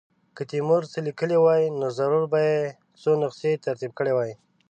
که 0.35 0.41
تیمور 0.51 0.81
څه 0.91 0.99
لیکلي 1.07 1.37
وای 1.41 1.63
نو 1.79 1.87
ضرور 1.99 2.23
به 2.31 2.39
یې 2.49 2.59
څو 3.01 3.11
نسخې 3.21 3.51
ترتیب 3.65 3.91
کړې 3.99 4.13
وای. 4.15 4.31